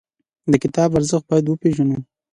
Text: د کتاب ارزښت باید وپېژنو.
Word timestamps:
د 0.51 0.53
کتاب 0.63 0.89
ارزښت 0.97 1.25
باید 1.29 1.45
وپېژنو. 1.47 1.97